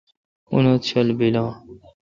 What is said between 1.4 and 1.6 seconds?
ان